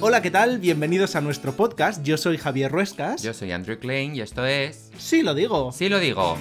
[0.00, 0.58] Hola, ¿qué tal?
[0.58, 2.02] Bienvenidos a nuestro podcast.
[2.04, 3.20] Yo soy Javier Ruescas.
[3.22, 4.90] Yo soy Andrew Klein y esto es...
[4.96, 5.72] Sí, lo digo.
[5.72, 6.36] Sí lo digo.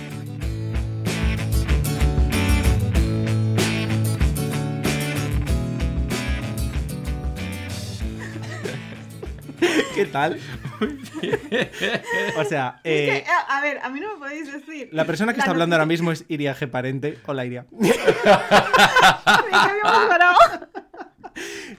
[9.95, 10.39] ¿Qué tal?
[12.37, 14.89] o sea, Es eh, que, a, a ver, a mí no me podéis decir.
[14.91, 16.69] la persona que La está hablando ahora mismo es Iria G.
[16.69, 17.17] Parente.
[17.25, 17.65] Hola, Iria.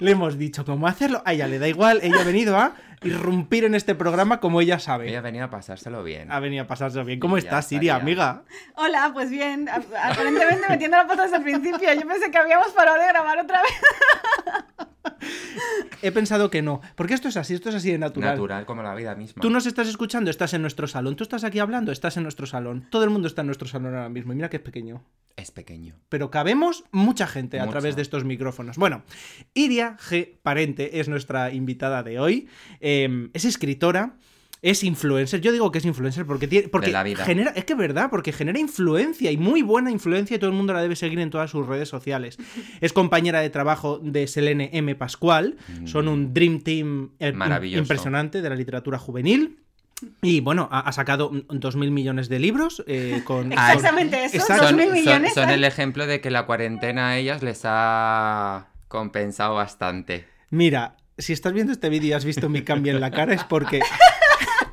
[0.01, 1.23] Le hemos dicho cómo hacerlo.
[1.25, 2.01] A ella le da igual.
[2.03, 5.09] Ella ha venido a irrumpir en este programa como ella sabe.
[5.09, 6.30] Ella venía a pasárselo bien.
[6.30, 7.21] Ha venido a pasárselo bien.
[7.21, 8.02] ¿Cómo estás, Iria, estaría.
[8.02, 8.45] amiga?
[8.77, 9.69] Hola, pues bien.
[9.69, 11.93] Aparentemente metiendo la pata desde el principio.
[11.95, 13.73] Yo pensé que habíamos parado de grabar otra vez.
[16.02, 16.80] He pensado que no.
[16.95, 18.33] Porque esto es así, esto es así de natural.
[18.33, 19.41] Natural como la vida misma.
[19.41, 21.16] Tú nos estás escuchando, estás en nuestro salón.
[21.16, 22.87] Tú estás aquí hablando, estás en nuestro salón.
[22.91, 24.33] Todo el mundo está en nuestro salón ahora mismo.
[24.33, 25.05] Y mira que es pequeño.
[25.37, 25.95] Es pequeño.
[26.09, 28.77] pero cabemos mucha gente a través de estos micrófonos.
[28.77, 29.05] Bueno,
[29.55, 30.37] Iria G.
[30.43, 32.49] Parente es nuestra invitada de hoy.
[32.80, 32.88] Eh,
[33.35, 34.15] es escritora.
[34.61, 37.25] Es influencer, yo digo que es influencer porque tiene, porque De la vida.
[37.25, 40.57] genera, es que es verdad, porque genera influencia y muy buena influencia y todo el
[40.57, 42.39] mundo la debe seguir en todas sus redes sociales.
[42.81, 44.97] Es compañera de trabajo de Selene M.
[44.97, 47.33] Pascual, son un Dream Team eh,
[47.77, 49.61] impresionante de la literatura juvenil.
[50.23, 53.53] Y bueno, ha, ha sacado dos mil millones de libros eh, con...
[53.53, 54.39] Exactamente eso.
[54.39, 54.63] Exacto.
[54.65, 55.35] Dos Son, mil son- millones.
[55.35, 55.55] son ¿eh?
[55.55, 60.27] el ejemplo de que la cuarentena a ellas les ha compensado bastante.
[60.51, 63.45] Mira, si estás viendo este vídeo y has visto mi cambio en la cara es
[63.45, 63.80] porque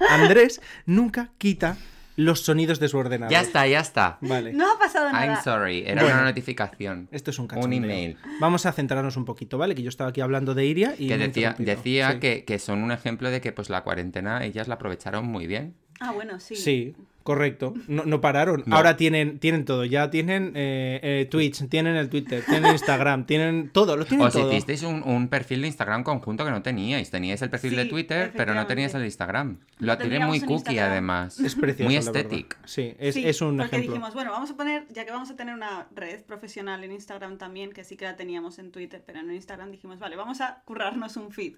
[0.09, 1.77] Andrés nunca quita
[2.17, 3.29] los sonidos de su ordenador.
[3.31, 4.17] Ya está, ya está.
[4.21, 4.53] Vale.
[4.53, 5.25] No ha pasado nada.
[5.25, 5.83] I'm sorry.
[5.85, 6.17] Era Bueno.
[6.19, 7.09] una notificación.
[7.11, 7.77] Esto es un Un cachondeo.
[7.83, 8.17] email.
[8.39, 9.75] Vamos a centrarnos un poquito, ¿vale?
[9.75, 11.75] Que yo estaba aquí hablando de Iria y Que decía, interrumpido.
[11.75, 12.19] decía Sí.
[12.19, 15.75] que, que son un ejemplo de que pues la cuarentena ellas la aprovecharon muy bien.
[15.99, 16.55] Ah, bueno, sí.
[16.55, 17.73] Sí, correcto.
[17.87, 18.63] No, no pararon.
[18.65, 18.75] No.
[18.77, 19.83] Ahora tienen, tienen todo.
[19.83, 23.97] Ya tienen eh, eh, Twitch, tienen el Twitter, tienen Instagram, tienen todo.
[23.97, 24.49] Lo tienen Os todo.
[24.51, 27.09] hicisteis un, un perfil de Instagram conjunto que no teníais.
[27.09, 29.03] Teníais el perfil de Twitter, pero no teníais el.
[29.03, 29.57] Instagram.
[29.79, 30.91] Lo tiene muy cookie Instagram.
[30.91, 31.39] además.
[31.39, 31.83] Es precioso.
[31.89, 32.55] Muy estético.
[32.65, 33.93] Sí, es, Sí, es un porque ejemplo.
[33.93, 37.37] dijimos, bueno, vamos a poner, ya que vamos a tener una red profesional en Instagram
[37.39, 40.61] también, que sí que la teníamos en Twitter, pero en Instagram dijimos, vale, vamos a
[40.65, 41.55] currarnos un feed,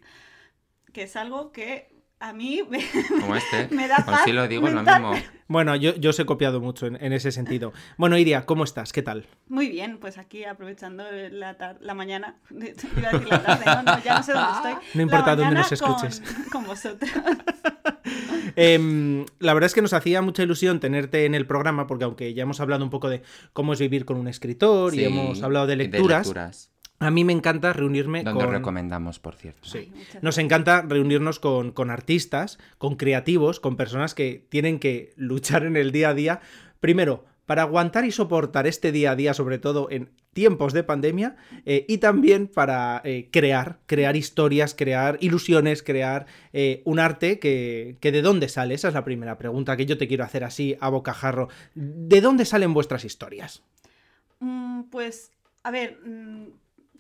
[0.93, 1.89] que es algo que
[2.19, 2.79] a mí me,
[3.21, 3.67] Como este.
[3.75, 5.13] me da paz sí lo digo, es lo mismo.
[5.49, 7.71] Bueno, yo, yo os he copiado mucho en, en ese sentido.
[7.97, 8.91] Bueno, Iria, ¿cómo estás?
[8.91, 9.27] ¿Qué tal?
[9.47, 13.83] Muy bien, pues aquí aprovechando la, tar- la mañana, iba a decir la tarde, no,
[13.83, 14.73] no, ya no sé dónde estoy.
[14.95, 16.19] No importa dónde nos escuches.
[16.21, 17.09] Con, con vosotros.
[18.55, 22.33] Em, la verdad es que nos hacía mucha ilusión tenerte en el programa, porque aunque
[22.33, 23.21] ya hemos hablado un poco de
[23.53, 26.71] cómo es vivir con un escritor y hemos hablado de lecturas, lecturas.
[26.99, 28.53] A mí me encanta reunirme Donde con...
[28.53, 29.67] recomendamos, por cierto.
[29.67, 29.91] Sí.
[30.21, 35.77] Nos encanta reunirnos con, con artistas, con creativos, con personas que tienen que luchar en
[35.77, 36.41] el día a día.
[36.79, 41.35] Primero, para aguantar y soportar este día a día, sobre todo en tiempos de pandemia,
[41.65, 47.97] eh, y también para eh, crear, crear historias, crear ilusiones, crear eh, un arte que,
[48.01, 48.73] que de dónde sale.
[48.75, 51.47] Esa es la primera pregunta que yo te quiero hacer así a bocajarro.
[51.73, 53.63] ¿De dónde salen vuestras historias?
[54.39, 55.31] Mm, Pues,
[55.63, 56.47] a ver, mm,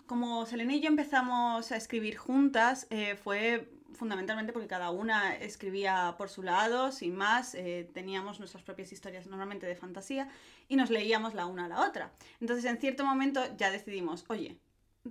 [0.07, 6.15] como Selene y yo empezamos a escribir juntas, eh, fue fundamentalmente porque cada una escribía
[6.17, 10.29] por su lado, sin más, eh, teníamos nuestras propias historias normalmente de fantasía
[10.67, 12.11] y nos leíamos la una a la otra.
[12.39, 14.57] Entonces, en cierto momento ya decidimos, oye,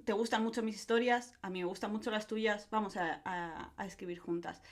[0.05, 3.87] te gustan mucho mis historias, a mí me gustan mucho las tuyas, vamos a, a-
[3.87, 4.63] escribir juntas.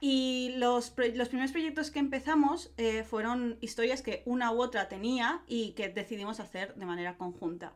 [0.00, 5.42] Y los, los primeros proyectos que empezamos eh, fueron historias que una u otra tenía
[5.46, 7.72] y que decidimos hacer de manera conjunta.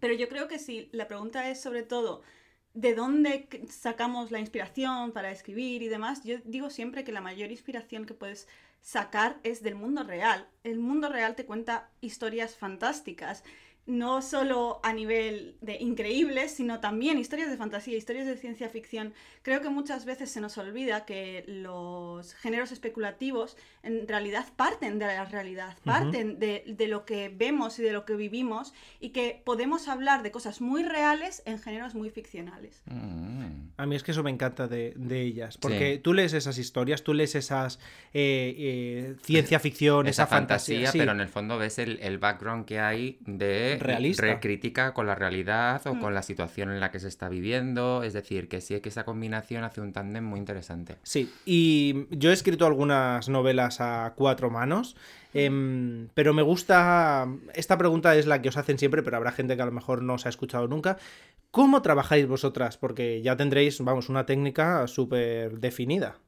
[0.00, 2.22] Pero yo creo que si la pregunta es sobre todo
[2.74, 7.50] de dónde sacamos la inspiración para escribir y demás, yo digo siempre que la mayor
[7.50, 8.48] inspiración que puedes
[8.82, 10.48] sacar es del mundo real.
[10.62, 13.44] El mundo real te cuenta historias fantásticas,
[13.86, 19.12] no solo a nivel de increíbles, sino también historias de fantasía, historias de ciencia ficción.
[19.42, 25.06] Creo que muchas veces se nos olvida que los géneros especulativos en realidad parten de
[25.06, 29.42] la realidad, parten de, de lo que vemos y de lo que vivimos y que
[29.44, 32.80] podemos hablar de cosas muy reales en géneros muy ficcionales.
[32.86, 33.44] Mm.
[33.76, 35.98] A mí es que eso me encanta de, de ellas, porque Sí.
[35.98, 37.78] tú lees esas historias, tú lees esas
[38.14, 40.98] eh, eh, ciencia ficción, esa, Esa fantasía, sí.
[40.98, 44.22] pero en el fondo ves el, el background que hay de Realista.
[44.26, 46.00] recrítica con la realidad o Mm.
[46.00, 48.02] con la situación en la que se está viviendo.
[48.02, 50.96] Es decir, que sí que esa combinación hace un tándem muy interesante.
[51.02, 54.96] Sí, y yo he escrito algunas novelas a cuatro manos,
[55.32, 59.56] em, pero me gusta, esta pregunta es la que os hacen siempre, pero habrá gente
[59.56, 60.96] que a lo mejor no os ha escuchado nunca.
[61.50, 62.76] ¿Cómo trabajáis vosotras?
[62.78, 66.18] Porque ya tendréis, vamos, una técnica súper definida.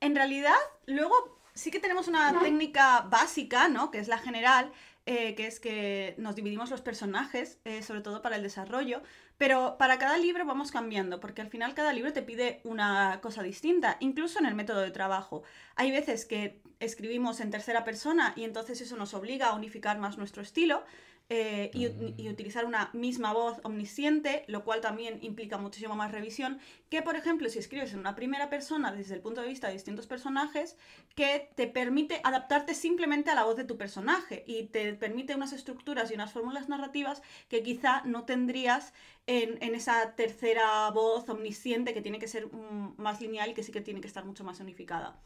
[0.00, 0.54] En realidad,
[0.86, 1.14] luego
[1.54, 3.90] sí que tenemos una técnica básica, ¿no?
[3.90, 4.70] Que es la general,
[5.06, 9.02] eh, que es que nos dividimos los personajes, eh, sobre todo para el desarrollo,
[9.38, 13.42] pero para cada libro vamos cambiando, porque al final cada libro te pide una cosa
[13.42, 15.42] distinta, incluso en el método de trabajo.
[15.76, 20.18] Hay veces que escribimos en tercera persona y entonces eso nos obliga a unificar más
[20.18, 20.84] nuestro estilo.
[21.32, 21.86] Eh, y,
[22.20, 27.14] y, utilizar una misma voz omnisciente, lo cual también implica muchísimo más revisión, que por
[27.14, 30.76] ejemplo si escribes en una primera persona desde el punto de vista de distintos personajes,
[31.14, 35.52] que te permite adaptarte simplemente a la voz de tu personaje y te permite unas
[35.52, 38.92] estructuras y unas fórmulas narrativas que quizá no tendrías
[39.28, 43.62] en, en esa tercera voz omnisciente que tiene que ser mm, más lineal y que
[43.62, 45.16] sí que tiene que estar mucho más unificada.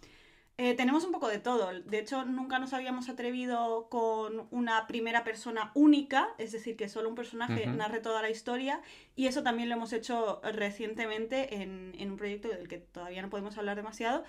[0.57, 1.73] Eh, tenemos un poco de todo.
[1.81, 7.09] De hecho, nunca nos habíamos atrevido con una primera persona única, es decir, que solo
[7.09, 8.81] un personaje narre toda la historia.
[9.17, 13.31] Y eso también lo hemos hecho recientemente en, en un proyecto del que todavía no
[13.31, 14.23] podemos hablar demasiado.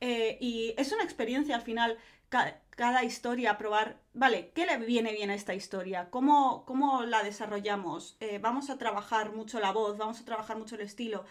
[0.00, 1.98] Eh, y es una experiencia al final,
[2.28, 6.10] ca- cada historia, probar, vale, ¿qué le viene bien a esta historia?
[6.10, 8.16] ¿Cómo, cómo la desarrollamos?
[8.20, 11.24] Eh, vamos a trabajar mucho la voz, vamos a trabajar mucho el estilo.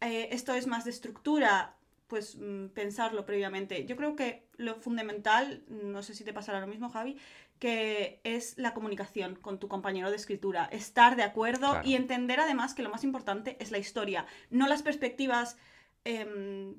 [0.00, 3.86] Esto es más de estructura, pues mm, pensarlo previamente.
[3.86, 7.16] Yo creo que lo fundamental, no sé si te pasará lo mismo, Javi,
[7.58, 11.88] que es la comunicación con tu compañero de escritura, estar de acuerdo Claro.
[11.88, 15.56] y entender además que lo más importante es la historia, no las perspectivas
[16.04, 16.76] em,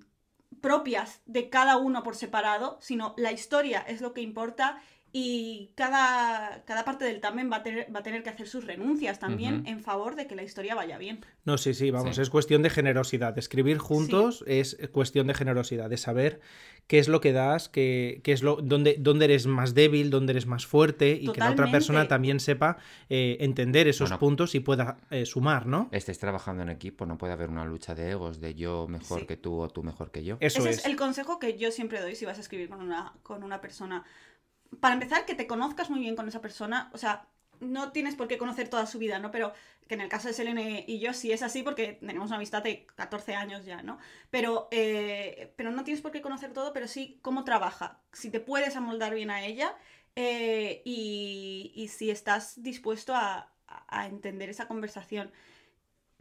[0.62, 4.82] propias de cada uno por separado, sino la historia es lo que importa
[5.18, 8.66] y cada, cada parte del tamen va a, tener, va a tener que hacer sus
[8.66, 11.26] renuncias también en favor de que la historia vaya bien.
[11.46, 12.22] No, sí, sí, vamos, Sí.
[12.22, 13.38] es cuestión de generosidad.
[13.38, 16.42] Escribir juntos es cuestión de generosidad, de saber
[16.88, 20.32] qué es lo que das, qué, qué es lo, dónde, dónde eres más débil, dónde
[20.34, 22.78] eres más fuerte y que la otra persona también sepa
[23.08, 24.20] eh, entender esos Bueno.
[24.20, 25.88] puntos y pueda eh, sumar, ¿no?
[25.94, 29.28] Estéis trabajando en equipo, no puede haber una lucha de egos, de yo mejor Sí.
[29.28, 30.36] que tú o tú mejor que yo.
[30.42, 30.78] Eso Ese es.
[30.80, 33.62] es el consejo que yo siempre doy si vas a escribir con una, con una
[33.62, 34.04] persona.
[34.80, 36.90] Para empezar, que te conozcas muy bien con esa persona.
[36.94, 37.28] O sea,
[37.60, 39.32] no tienes por qué conocer toda su vida, ¿no?
[39.32, 39.54] Pero
[39.88, 42.64] que en el caso de Selene y yo sí es así porque tenemos una amistad
[42.64, 43.98] de 14 años ya, ¿no?
[44.32, 48.02] Pero, eh, pero no tienes por qué conocer todo, pero sí cómo trabaja.
[48.14, 49.76] Si te puedes amoldar bien a ella
[50.16, 55.32] eh, y, si estás dispuesto a- a entender esa conversación.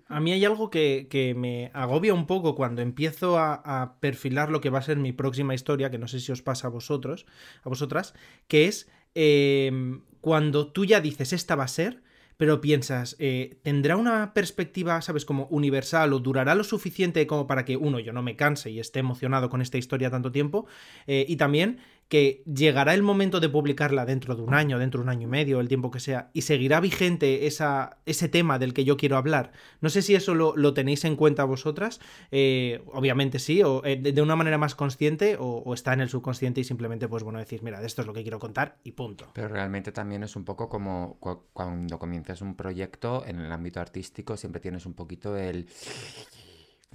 [0.07, 4.51] A mí hay algo que, que me agobia un poco cuando empiezo a, a perfilar
[4.51, 6.71] lo que va a ser mi próxima historia, que no sé si os pasa a
[6.71, 7.27] vosotros,
[7.63, 8.15] a vosotras,
[8.47, 12.03] que es eh, cuando tú ya dices esta va a ser,
[12.37, 17.65] pero piensas, eh, ¿tendrá una perspectiva, sabes, como universal o durará lo suficiente como para
[17.65, 20.67] que, uno, yo no me canse y esté emocionado con esta historia tanto tiempo?
[21.07, 21.79] Eh, y también
[22.09, 25.31] que llegará el momento de publicarla dentro de un año, dentro de un año y
[25.31, 29.17] medio, el tiempo que sea, y seguirá vigente esa, ese tema del que yo quiero
[29.17, 29.53] hablar.
[29.81, 33.97] No sé si eso lo, lo tenéis en cuenta vosotras, eh, obviamente sí, o eh,
[33.97, 37.23] de, de una manera más consciente, o, o está en el subconsciente y simplemente, pues
[37.23, 39.27] bueno, decís, mira, esto es lo que quiero contar y punto.
[39.33, 43.81] Pero realmente también es un poco como cu- cuando comienzas un proyecto en el ámbito
[43.81, 45.67] artístico, siempre tienes un poquito el...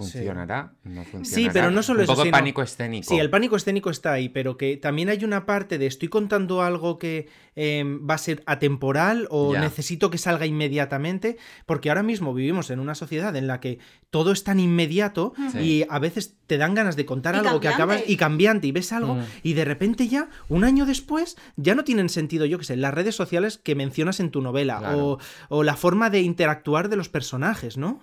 [0.03, 0.73] ¿Funcionará?
[0.83, 1.53] ¿No funcionará?
[1.53, 3.07] pero no solo un eso, poco sino- pánico escénico.
[3.09, 6.61] Sí, el pánico escénico está ahí, pero que también hay una parte de estoy contando
[6.61, 9.59] algo que eh, va a ser atemporal o Ya.
[9.59, 13.79] necesito que salga inmediatamente, porque ahora mismo vivimos en una sociedad en la que
[14.09, 15.59] todo es tan inmediato Sí.
[15.59, 18.71] y a veces te dan ganas de contar Y algo que acabas y cambiante y
[18.71, 19.23] ves algo Mm.
[19.43, 22.93] y de repente ya, un año después, ya no tienen sentido, yo qué sé, las
[22.93, 25.05] redes sociales que mencionas en tu novela Claro.
[25.05, 25.19] o,
[25.49, 27.99] o la forma de interactuar de los personajes, ¿no?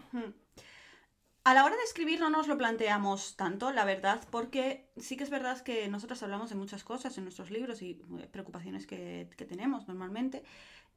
[1.46, 5.22] A la hora de escribir no nos lo planteamos tanto, la verdad, porque sí que
[5.22, 9.30] es verdad que nosotros hablamos de muchas cosas en nuestros libros y eh, preocupaciones que,
[9.48, 10.42] tenemos normalmente,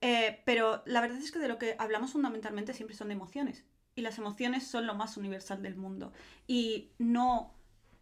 [0.02, 3.64] eh, pero la verdad es que de lo que hablamos fundamentalmente siempre son de emociones.
[3.94, 6.14] Y las emociones son lo más universal del mundo.
[6.48, 7.54] Y no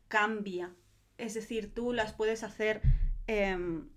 [0.08, 0.74] cambia.
[1.18, 2.82] Es decir, tú las puedes hacer...
[3.28, 3.90] em,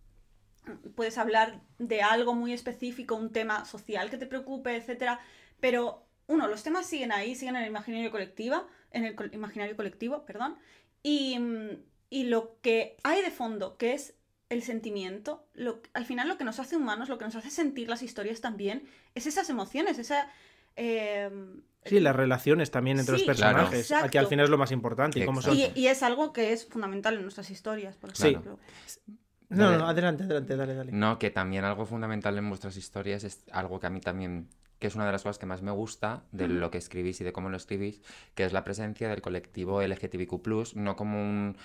[0.97, 5.21] puedes hablar de algo muy específico, un tema social que te preocupe, etcétera,
[5.61, 9.77] pero uno, los temas siguen ahí, siguen en el imaginario colectivo, en el co- imaginario
[9.77, 10.57] colectivo, perdón,
[11.03, 11.69] y, mm,
[12.11, 14.15] y lo que hay de fondo, que es
[14.49, 17.89] el sentimiento, lo, al final lo que nos hace humanos, lo que nos hace sentir
[17.89, 18.83] las historias también,
[19.15, 20.29] es esas emociones, esa...
[20.77, 23.57] em, Sí, las relaciones también entre Sí, los claro.
[23.59, 24.07] personajes, exacto.
[24.07, 25.19] aquí al final es lo más importante.
[25.21, 28.29] Y cómo son- y, y es algo que es fundamental en nuestras historias, por Sí.
[28.29, 28.59] ejemplo.
[29.49, 30.93] No, no, no, adelante, adelante, dale, dale.
[30.93, 34.49] No, que también algo fundamental en vuestras historias es algo que a mí también,
[34.81, 37.25] que es una de las cosas que más me gusta de lo que escribís y
[37.25, 38.01] de cómo lo escribís,
[38.35, 41.57] que es la presencia del colectivo LGTBIQ+, no como un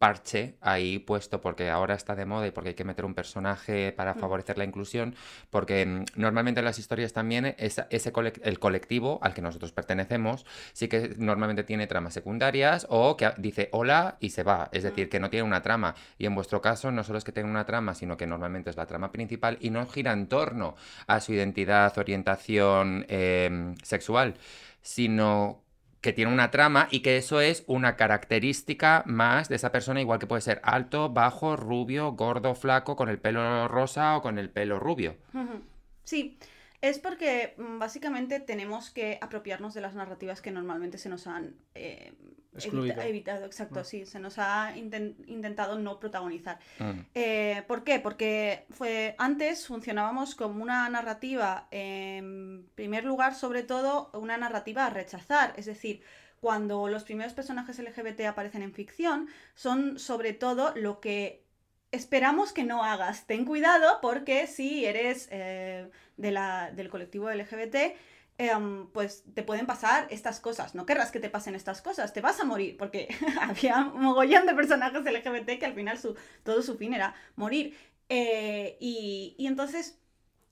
[0.00, 3.92] parche ahí puesto porque ahora está de moda y porque hay que meter un personaje
[3.92, 5.14] para favorecer la inclusión,
[5.50, 10.88] porque mm, normalmente en las historias también ese el colectivo al que nosotros pertenecemos sí
[10.88, 15.20] que normalmente tiene tramas secundarias o que dice hola y se va, es decir, que
[15.20, 15.94] no tiene una trama.
[16.16, 18.78] Y en vuestro caso no solo es que tenga una trama, sino que normalmente es
[18.78, 20.76] la trama principal y no gira en torno
[21.08, 24.34] a su identidad, orientación em, sexual,
[24.80, 25.62] sino
[26.00, 30.18] que tiene una trama y que eso es una característica más de esa persona, igual
[30.18, 34.50] que puede ser alto, bajo, rubio, gordo, flaco, con el pelo rosa o con el
[34.50, 35.16] pelo rubio.
[36.04, 36.38] Sí,
[36.80, 41.54] es porque mm, básicamente tenemos que apropiarnos de las narrativas que normalmente se nos han
[41.74, 42.12] eh,
[42.62, 43.44] evitado.
[43.46, 43.84] Exacto, mm.
[43.84, 46.58] sí, se nos ha intentado no protagonizar.
[46.78, 47.00] Mm.
[47.14, 48.00] Eh, ¿Por qué?
[48.00, 54.90] Porque fue, antes funcionábamos como una narrativa, en primer lugar, sobre todo, una narrativa a
[54.90, 55.52] rechazar.
[55.56, 56.02] Es decir,
[56.40, 61.49] cuando los primeros personajes LGBT aparecen en ficción, son sobre todo lo que
[61.92, 63.26] esperamos que no hagas.
[63.26, 67.96] Ten cuidado porque si eres eh, de la, del colectivo LGBT,
[68.38, 70.74] em, pues te pueden pasar estas cosas.
[70.74, 73.08] No querrás que te pasen estas cosas, te vas a morir, porque
[73.40, 77.76] había un mogollón de personajes LGBT que al final su, todo su fin era morir.
[78.08, 80.00] Eh, y, entonces,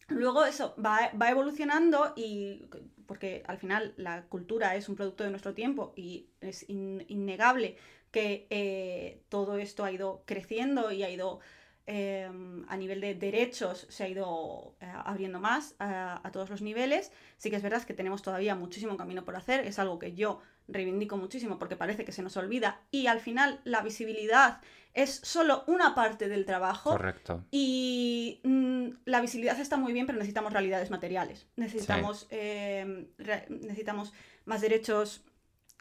[0.09, 2.67] luego eso va, evolucionando y
[3.07, 7.79] porque al final la cultura es un producto de nuestro tiempo y es innegable
[8.11, 11.41] que eh, todo esto ha ido creciendo y ha ido
[11.87, 17.13] em, a nivel de derechos se ha ido eh, abriendo más a, todos los niveles.
[17.37, 20.41] Sí que es verdad que tenemos todavía muchísimo camino por hacer, es algo que yo
[20.69, 24.61] reivindico muchísimo porque parece que se nos olvida y al final la visibilidad
[24.93, 26.91] es solo una parte del trabajo.
[26.91, 27.45] Correcto.
[27.51, 31.47] Y mm, la visibilidad está muy bien, pero necesitamos realidades materiales.
[31.57, 34.13] Necesitamos, necesitamos
[34.45, 35.25] más derechos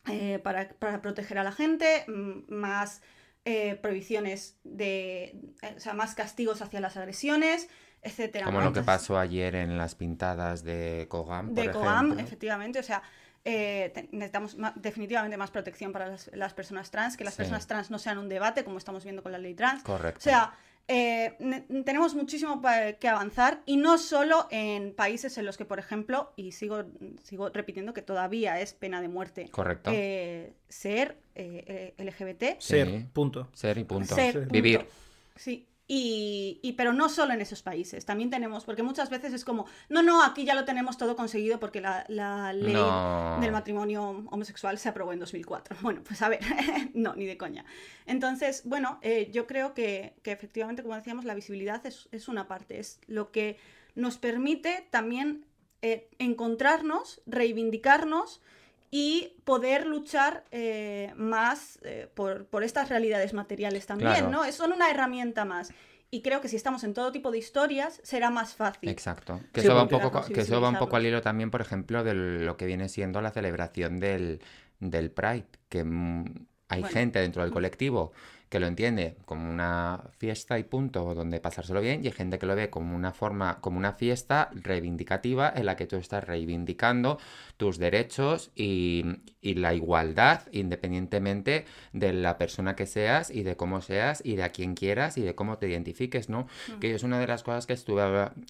[0.09, 0.69] eh, para,
[1.01, 3.01] proteger a la gente, mm, más
[3.45, 7.69] eh, prohibiciones de, eh, o sea, más castigos hacia las agresiones,
[8.01, 8.45] etcétera.
[8.45, 11.53] Como lo que pasó ayer en las pintadas de Kogam.
[11.53, 13.01] De Kogam, efectivamente, o sea,
[13.43, 18.27] necesitamos definitivamente más protección para las, personas trans, que las personas trans no sean un
[18.27, 19.83] debate, como estamos viendo con la ley trans.
[19.83, 20.19] Correcto.
[20.19, 20.53] O sea,
[20.87, 22.61] eh, tenemos muchísimo
[22.99, 26.85] que avanzar y no solo en países en los que, por ejemplo, y sigo,
[27.23, 29.49] sigo repitiendo que todavía es pena de muerte.
[29.49, 29.91] Correcto.
[29.93, 32.59] Eh, ser eh, LGBT.
[32.59, 33.49] Ser, punto.
[33.53, 34.15] Ser y punto.
[34.49, 34.85] Vivir.
[35.35, 35.67] Sí.
[35.89, 40.03] Y, pero no solo en esos países, también tenemos, porque muchas veces es como, no,
[40.03, 42.03] no, aquí ya lo tenemos todo conseguido porque la,
[42.53, 42.75] ley
[43.39, 45.77] del matrimonio homosexual se aprobó en 2004.
[45.87, 46.41] Bueno, pues a ver,
[46.93, 47.63] no, ni de coña.
[48.05, 52.99] Entonces, bueno, eh, yo creo que, efectivamente, como decíamos, la visibilidad es, una parte, es
[53.07, 53.57] lo que
[53.95, 55.45] nos permite también
[55.81, 58.41] eh, encontrarnos, reivindicarnos
[58.89, 64.49] y poder luchar eh, más eh, por, estas realidades materiales también, ¿no?
[64.51, 65.73] Son una herramienta más.
[66.09, 68.89] Y creo que si estamos en todo tipo de historias, será más fácil.
[68.89, 69.41] Exacto.
[69.51, 72.03] Que, eso, va un poco, que eso va un poco al hilo también, por ejemplo,
[72.05, 74.39] de lo que viene siendo la celebración del,
[74.79, 78.13] del Pride, que mm, hay gente dentro del colectivo
[78.49, 82.45] que lo entiende como una fiesta y punto, donde pasárselo bien, y hay gente que
[82.45, 87.19] lo ve como una forma, como una fiesta reivindicativa en la que tú estás reivindicando
[87.57, 89.05] tus derechos y,
[89.41, 94.49] la igualdad, independientemente de la persona que seas y de cómo seas y de a
[94.49, 96.47] quién quieras y de cómo te identifiques, ¿no?
[96.67, 96.79] Mm.
[96.79, 98.01] Que es una de las cosas que estuve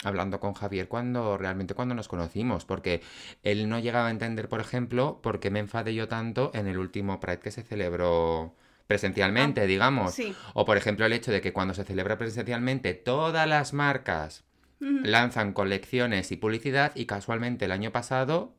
[0.04, 3.02] hablando con Javier cuando realmente cuando nos conocimos, porque
[3.44, 6.80] él no llegaba a entender, por ejemplo, por qué me enfadé yo tanto en el
[6.80, 8.56] último Pride que se celebró
[8.88, 10.16] presencialmente, ah, digamos.
[10.54, 14.46] O por ejemplo el hecho de que cuando se celebra presencialmente todas las marcas
[14.80, 18.54] lanzan colecciones y publicidad y casualmente el año pasado...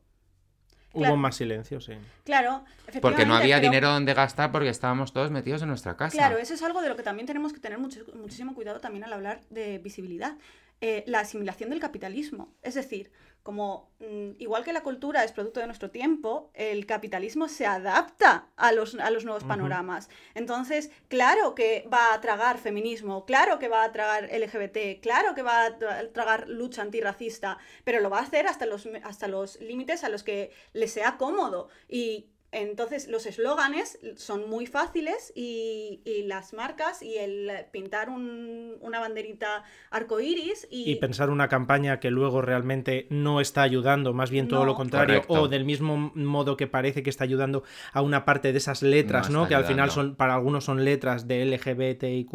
[0.91, 1.93] Hubo más silencio, sí.
[2.23, 2.65] Claro,
[2.99, 6.17] Porque no había dinero donde gastar porque estábamos todos metidos en nuestra casa.
[6.17, 9.13] Claro, eso es algo de lo que también tenemos que tener muchísimo cuidado también al
[9.13, 10.35] hablar de visibilidad.
[10.81, 12.55] Eh, la asimilación del capitalismo.
[12.63, 13.11] Es decir,
[13.43, 18.49] como mm, igual que la cultura es producto de nuestro tiempo, el capitalismo se adapta
[18.55, 20.09] a los, a los nuevos panoramas.
[20.35, 25.41] Entonces, claro que va a tragar feminismo, claro que va a tragar LGBT, claro que
[25.41, 25.77] va a
[26.11, 30.23] tragar lucha antirracista, pero lo va a hacer hasta los, hasta los límites a los
[30.23, 31.69] que le sea cómodo.
[31.87, 39.63] Y entonces los eslóganes son muy fáciles y, las marcas y el pintar una banderita
[39.89, 40.91] arcoíris y...
[40.91, 45.23] y pensar una campaña que luego realmente no está ayudando, más bien todo lo contrario,
[45.27, 47.63] o del mismo modo que parece que está ayudando
[47.93, 49.47] a una parte de esas letras, ¿no?
[49.47, 52.33] Que al final son, para algunos son letras de LGBTIQ+,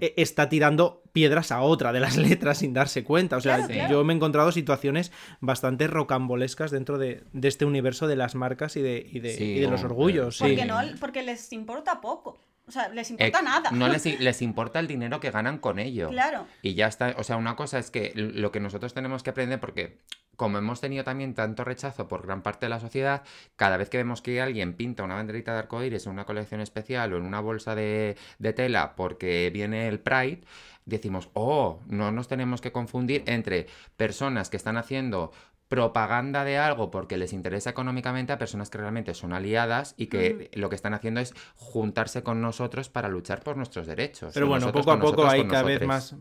[0.00, 3.36] e, está tirando piedras a otra de las letras sin darse cuenta.
[3.36, 8.34] O sea, yo me he encontrado situaciones bastante rocambolescas dentro de, este universo de las
[8.34, 10.38] marcas y de, de, los orgullos.
[10.38, 12.38] Porque, no, porque les importa poco.
[12.66, 13.70] O sea, les importa nada.
[13.72, 16.08] No les, les, importa el dinero que ganan con ello.
[16.08, 16.46] Claro.
[16.62, 17.14] Y ya está.
[17.18, 19.98] O sea, una cosa es que lo que nosotros tenemos que aprender, porque
[20.40, 23.24] como hemos tenido también tanto rechazo por gran parte de la sociedad,
[23.56, 27.12] cada vez que vemos que alguien pinta una banderita de arcoíris en una colección especial
[27.12, 30.40] o en una bolsa de, de tela porque viene el Pride,
[30.96, 33.66] decimos, oh, no nos tenemos que confundir entre
[33.96, 35.32] personas que están haciendo
[35.70, 40.50] propaganda de algo porque les interesa económicamente a personas que realmente son aliadas y que
[40.54, 44.34] lo que están haciendo es juntarse con nosotros para luchar por nuestros derechos.
[44.34, 46.16] Pero bueno, poco a poco hay cada vez más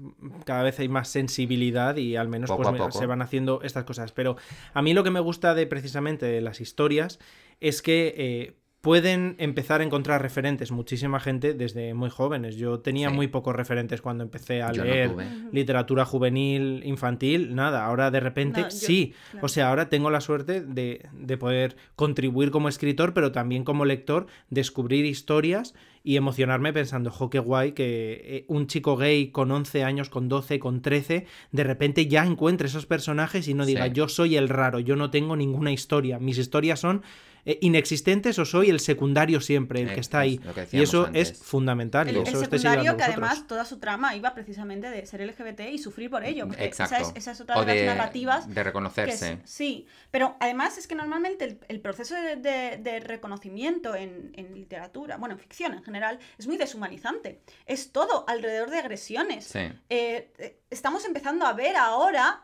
[0.46, 4.12] cada vez hay más sensibilidad y al menos pues, se van haciendo estas cosas.
[4.12, 4.38] Pero
[4.76, 7.18] a mí lo que me gusta de precisamente de las historias
[7.60, 12.56] es que eh, pueden empezar a encontrar referentes muchísima gente desde muy jóvenes.
[12.56, 15.12] Yo tenía muy pocos referentes cuando empecé a leer
[15.52, 17.86] literatura juvenil, infantil, nada.
[17.86, 19.14] Ahora de repente sí.
[19.42, 23.84] O sea, ahora tengo la suerte de, de, poder contribuir como escritor, pero también como
[23.84, 29.52] lector, descubrir historias y emocionarme pensando, jo, qué guay que eh, un chico gay con
[29.52, 33.88] 11 años, con 12, con 13, de repente ya encuentre esos personajes y no diga,
[33.88, 36.18] yo soy el raro, yo no tengo ninguna historia.
[36.20, 37.04] Mis historias son
[37.46, 40.40] inexistentes o soy el secundario siempre, el que está ahí.
[40.72, 42.08] y eso es fundamental.
[42.08, 46.10] El, eso secundario que además toda su trama iba precisamente de ser LGBT y sufrir
[46.10, 46.48] por ello.
[46.58, 47.14] Exacto.
[47.16, 48.54] Esa es, otra de las narrativas.
[48.54, 49.40] De reconocerse.
[49.44, 55.74] sí, pero además es que normalmente el, proceso de, reconocimiento en, literatura, bueno, en ficción
[55.74, 57.42] en general, es muy deshumanizante.
[57.66, 59.56] Es todo alrededor de agresiones.
[59.56, 62.44] Eh, eh, estamos empezando a ver ahora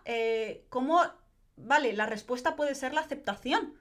[0.70, 1.02] cómo,
[1.58, 3.74] vale, la respuesta puede ser la aceptación.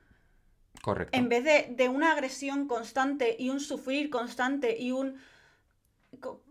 [0.82, 1.16] Correcto.
[1.16, 5.18] En vez de, una agresión constante y un sufrir constante y un...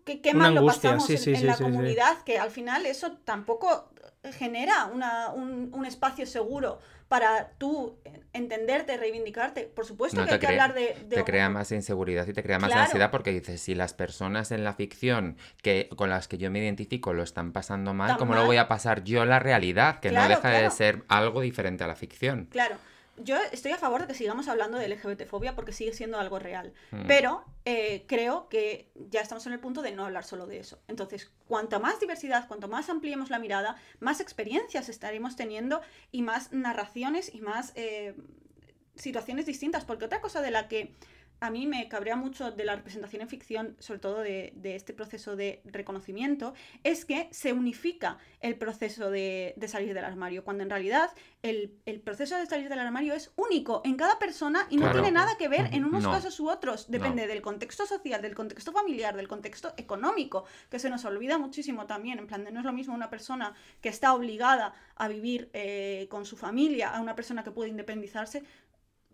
[0.06, 3.94] Qué, mal lo pasamos en, la comunidad, que al final eso tampoco
[4.32, 7.98] genera un, espacio seguro para tú
[8.34, 9.64] entenderte, reivindicarte.
[9.64, 12.74] Por supuesto que hay que hablar de, Te crea más inseguridad y te crea más
[12.74, 16.60] ansiedad porque dices, si las personas en la ficción que con las que yo me
[16.60, 20.00] identifico lo están pasando mal, ¿cómo lo voy a pasar yo la realidad?
[20.00, 22.48] Que no deja de ser algo diferente a la ficción.
[22.52, 22.76] Claro
[23.18, 26.74] yo estoy a favor de que sigamos hablando de LGBTfobia porque sigue siendo algo real.
[26.92, 27.06] Hmm.
[27.08, 30.80] Pero eh, creo que ya estamos en el punto de no hablar solo de eso.
[30.88, 36.52] Entonces, cuanto más diversidad, cuanto más ampliemos la mirada, más experiencias estaremos teniendo y más
[36.52, 38.16] narraciones y más eh,
[38.96, 39.86] situaciones distintas.
[39.86, 40.96] Porque otra cosa de la que
[41.44, 45.36] a mí me cabrea mucho de la representación en ficción, sobre todo de, este proceso
[45.36, 46.54] de reconocimiento,
[46.86, 51.10] es que se unifica el proceso de, salir del armario, cuando en realidad
[51.42, 55.36] el, proceso de salir del armario es único en cada persona y no tiene nada
[55.38, 56.90] que ver en unos casos u otros.
[56.90, 61.88] Depende del contexto social, del contexto familiar, del contexto económico, que se nos olvida muchísimo
[61.88, 62.20] también.
[62.20, 66.08] En plan, de no es lo mismo una persona que está obligada a vivir eh,
[66.10, 68.44] con su familia a una persona que puede independizarse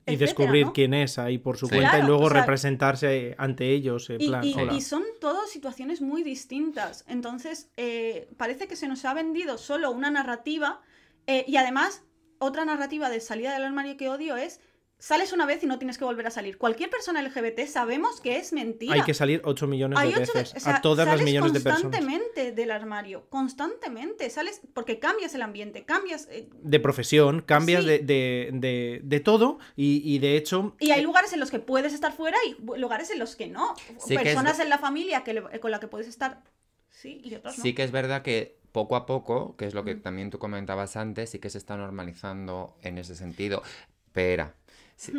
[0.10, 4.10] y descubrir quién es ahí por su cuenta y luego representarse ante ellos.
[4.18, 7.06] y, son todas situaciones muy distintas.
[7.08, 10.82] Entonces, eh, parece que se nos ha vendido solo una narrativa
[11.28, 12.04] eh, y además
[12.40, 14.60] otra narrativa de salida del armario que odio es
[15.00, 16.58] sales una vez y no tienes que volver a salir.
[16.58, 18.94] Cualquier persona LGBT sabemos que es mentira.
[18.94, 21.84] Hay que salir 8 millones de veces a todas las millones de personas.
[21.84, 24.30] Constantemente del armario, constantemente.
[24.30, 26.28] Sales porque cambias el ambiente, cambias...
[26.30, 30.76] Eh, de profesión, cambias de, de, de, todo y, de hecho...
[30.80, 33.74] Y hay lugares en los que puedes estar fuera y lugares en los que no.
[34.08, 36.44] Personas en la familia que con la que puedes estar...
[36.90, 37.64] Sí, y otros no.
[37.64, 40.98] Sí que es verdad que poco a poco, que es lo que también tú comentabas
[40.98, 43.64] antes, sí que se está normalizando en ese sentido.
[44.08, 44.56] Espera,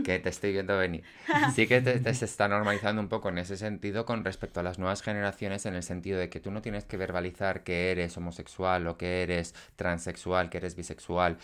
[0.05, 1.03] que te estoy viendo venir.
[1.55, 4.79] Sí que te, se está normalizando un poco en ese sentido con respecto a las
[4.79, 8.87] nuevas generaciones, en el sentido de que tú no tienes que verbalizar que eres homosexual
[8.87, 11.39] o que eres transexual, que eres bisexual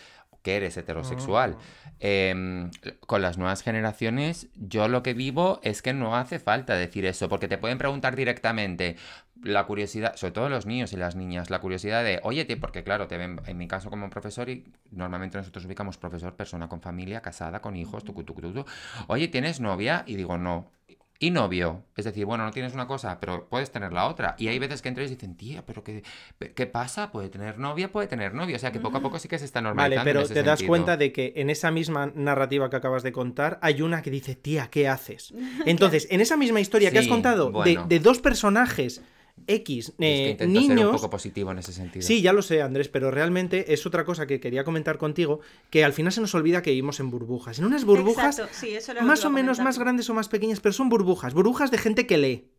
[0.47, 1.57] que eres heterosexual.
[1.59, 1.89] Ah.
[1.99, 2.71] Em,
[3.05, 7.27] con las nuevas generaciones, yo lo que vivo es que no hace falta decir eso,
[7.27, 8.95] porque te pueden preguntar directamente
[9.43, 13.07] la curiosidad, sobre todo los niños y las niñas, la curiosidad de, oye, porque claro,
[13.07, 17.19] te ven, en mi caso como profesor, y normalmente nosotros ubicamos profesor, persona con familia,
[17.19, 18.65] casada, con hijos, tu, tu, tu,
[19.07, 20.03] oye, ¿tienes novia?
[20.07, 20.71] Y digo, no
[21.19, 21.83] y novio.
[21.95, 24.35] Es decir, bueno, no tienes una cosa, pero puedes tener la otra.
[24.37, 26.03] Y hay veces que entras y dicen, tía, pero qué,
[26.55, 27.11] ¿qué pasa?
[27.11, 28.55] Puede tener novia, puede tener novio.
[28.55, 29.99] O sea, que poco a poco sí que se está normalizando.
[29.99, 33.59] Vale, pero te das cuenta de que en esa misma narrativa que acabas de contar,
[33.61, 35.33] hay una que dice, tía, ¿qué haces?
[35.65, 39.01] Entonces, en esa misma historia que has contado, de, de dos personajes
[39.45, 40.77] X eh, niños.
[40.77, 42.05] Ser un poco positivo en ese sentido.
[42.05, 45.85] Sí, ya lo sé, Andrés, pero realmente es otra cosa que quería comentar contigo, que
[45.85, 47.59] al final se nos olvida que vivimos en burbujas.
[47.59, 48.41] En unas burbujas
[49.01, 52.17] más o menos más grandes o más pequeñas, pero son burbujas, burbujas de gente que
[52.17, 52.51] lee.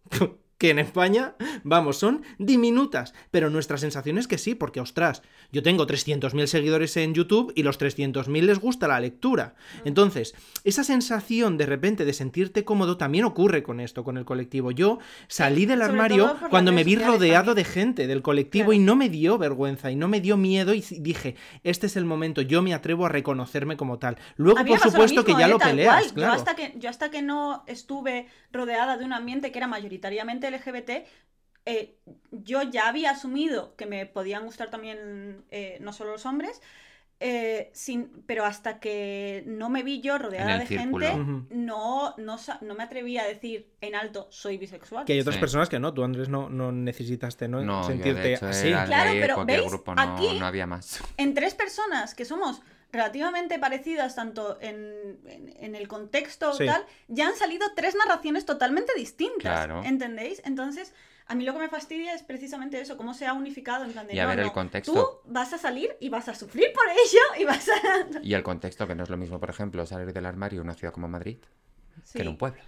[0.59, 5.63] Que en España, vamos, son diminutas, pero nuestra sensación es que sí, porque ostras, yo
[5.63, 9.55] tengo 300.000 seguidores en YouTube y los 300.000 les gusta la lectura.
[9.85, 14.73] Entonces, esa sensación de repente de sentirte cómodo también ocurre con esto, con el colectivo.
[14.73, 19.09] Yo salí del armario cuando me vi rodeado de gente del colectivo y no me
[19.09, 22.75] dio vergüenza y no me dio miedo y dije, este es el momento, yo me
[22.75, 24.19] atrevo a reconocerme como tal.
[24.37, 25.51] Luego, por supuesto, que ya ¿eh?
[25.51, 26.13] lo peleas.
[26.13, 26.33] Claro.
[26.33, 30.48] Yo, hasta que, yo hasta que no estuve rodeada de un ambiente que era mayoritariamente
[30.51, 30.91] LGBT,
[31.67, 31.99] eh,
[32.31, 36.63] yo ya había asumido que me podían gustar también eh, no solo los hombres,
[37.21, 41.17] eh, sin, pero hasta que no me vi yo rodeada de gente,
[41.51, 45.05] no, no, no, me atrevía a decir en alto soy bisexual.
[45.05, 47.83] Que hay otras personas que no, tú Andrés no, no necesitaste ¿no?
[47.85, 48.69] sentirte así.
[48.69, 49.73] Claro, pero ¿veis?
[49.97, 51.03] aquí no había más.
[51.17, 55.19] En tres personas que somos relativamente parecidas tanto en,
[55.75, 59.69] el contexto tal, ya han salido tres narraciones totalmente distintas.
[59.85, 60.43] ¿Entendéis?
[60.45, 60.95] Entonces,
[61.27, 64.07] a mí lo que me fastidia es precisamente eso, cómo se ha unificado en plan
[64.11, 64.93] y a ver el contexto.
[64.93, 68.21] Tú vas a salir y vas a sufrir por ello y vas a...
[68.23, 70.75] y el contexto, que no es lo mismo, por ejemplo, salir del armario en una
[70.75, 71.39] ciudad como Madrid
[72.13, 72.63] que en un pueblo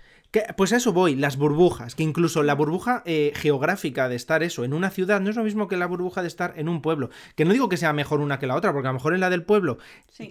[0.57, 4.63] pues a eso voy, las burbujas, que incluso la burbuja eh, geográfica de estar eso
[4.65, 7.11] en una ciudad no es lo mismo que la burbuja de estar en un pueblo.
[7.35, 9.21] Que no digo que sea mejor una que la otra, porque a lo mejor en
[9.21, 9.79] la del pueblo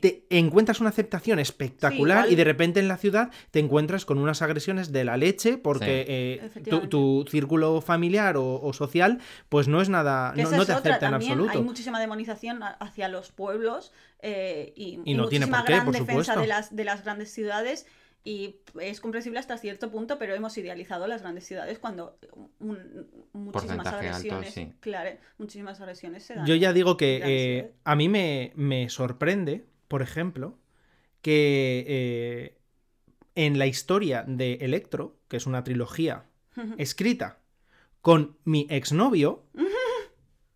[0.02, 4.42] te encuentras una aceptación espectacular y de repente en la ciudad te encuentras con unas
[4.42, 10.34] agresiones de la leche porque eh, tu, círculo familiar o, social pues no es nada,
[10.36, 11.52] no, te acepta en absoluto.
[11.52, 16.36] Hay muchísima demonización hacia los pueblos eh, y, y, no tiene por qué, gran defensa
[16.36, 17.86] de las, de las grandes ciudades
[18.24, 22.18] y es comprensible hasta cierto punto, pero hemos idealizado las grandes ciudades cuando
[23.34, 26.46] muchísimas agresiones, claro, muchísimas agresiones se dan.
[26.46, 30.58] Yo ya digo que eh, a mí me, sorprende, por ejemplo,
[31.22, 32.58] que eh,
[33.36, 36.26] en la historia de Electro, que es una trilogía
[36.78, 37.40] escrita
[38.02, 39.46] con mi exnovio,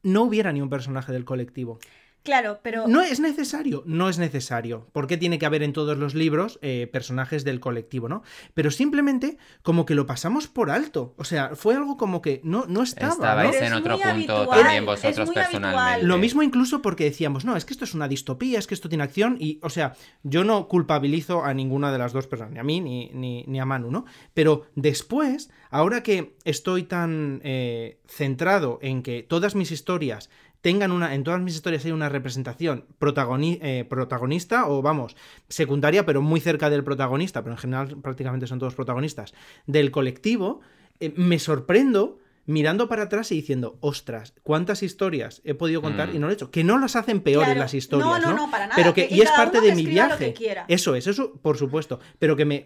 [0.03, 1.79] no hubiera ni un personaje del colectivo.
[2.23, 2.87] Claro, pero...
[2.87, 4.87] No es necesario, no es necesario.
[4.93, 8.23] porque tiene que haber en todos los libros eh, personajes del colectivo, no?
[8.53, 11.13] Pero simplemente como que lo pasamos por alto.
[11.17, 13.13] O sea, fue algo como que no, no estaba.
[13.13, 16.05] Estabais en otro punto también vosotros personalmente.
[16.05, 18.89] Lo mismo incluso porque decíamos, no, es que esto es una distopía, es que esto
[18.89, 22.59] tiene acción y, o sea, yo no culpabilizo a ninguna de las dos personas, ni
[22.59, 24.05] a mí ni, ni, a Manu, ¿no?
[24.33, 30.29] Pero después, ahora que estoy tan eh, centrado en que todas mis historias
[30.63, 35.17] tengan una, en todas mis historias hay una representación eh, protagonista o vamos,
[35.49, 39.33] secundaria, pero muy cerca del protagonista, pero en general prácticamente son todos protagonistas,
[39.67, 40.61] del colectivo,
[41.01, 46.17] eh, me sorprendo mirando para atrás y diciendo, ostras, cuántas historias he podido contar y
[46.17, 46.21] mm.
[46.21, 46.51] no lo he hecho.
[46.51, 48.21] Que no las hacen peores las historias.
[48.21, 48.75] No, no, no, para nada.
[48.75, 50.33] Pero que, y es parte de mi viaje.
[50.67, 51.99] Eso es, eso, por supuesto.
[52.19, 52.63] Pero que me,